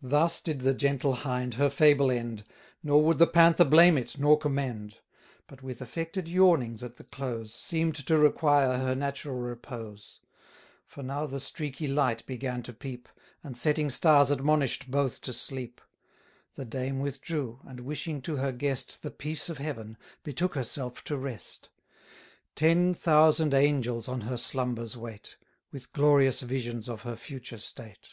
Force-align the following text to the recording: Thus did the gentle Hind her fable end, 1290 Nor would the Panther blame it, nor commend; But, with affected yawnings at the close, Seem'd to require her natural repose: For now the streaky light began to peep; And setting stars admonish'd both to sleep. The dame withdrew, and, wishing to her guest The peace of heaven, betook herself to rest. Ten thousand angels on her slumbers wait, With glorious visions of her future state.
Thus 0.00 0.40
did 0.40 0.60
the 0.60 0.74
gentle 0.74 1.12
Hind 1.12 1.54
her 1.54 1.68
fable 1.68 2.08
end, 2.08 2.44
1290 2.82 2.82
Nor 2.84 3.04
would 3.04 3.18
the 3.18 3.26
Panther 3.26 3.64
blame 3.64 3.98
it, 3.98 4.16
nor 4.16 4.38
commend; 4.38 4.98
But, 5.48 5.60
with 5.60 5.82
affected 5.82 6.28
yawnings 6.28 6.84
at 6.84 6.98
the 6.98 7.02
close, 7.02 7.52
Seem'd 7.52 7.96
to 8.06 8.16
require 8.16 8.78
her 8.78 8.94
natural 8.94 9.38
repose: 9.40 10.20
For 10.86 11.02
now 11.02 11.26
the 11.26 11.40
streaky 11.40 11.88
light 11.88 12.24
began 12.26 12.62
to 12.62 12.72
peep; 12.72 13.08
And 13.42 13.56
setting 13.56 13.90
stars 13.90 14.30
admonish'd 14.30 14.88
both 14.88 15.20
to 15.22 15.32
sleep. 15.32 15.80
The 16.54 16.64
dame 16.64 17.00
withdrew, 17.00 17.58
and, 17.66 17.80
wishing 17.80 18.22
to 18.22 18.36
her 18.36 18.52
guest 18.52 19.02
The 19.02 19.10
peace 19.10 19.48
of 19.48 19.58
heaven, 19.58 19.98
betook 20.22 20.54
herself 20.54 21.02
to 21.06 21.16
rest. 21.16 21.70
Ten 22.54 22.94
thousand 22.94 23.52
angels 23.52 24.06
on 24.06 24.20
her 24.22 24.36
slumbers 24.38 24.96
wait, 24.96 25.36
With 25.72 25.92
glorious 25.92 26.40
visions 26.42 26.88
of 26.88 27.02
her 27.02 27.16
future 27.16 27.58
state. 27.58 28.10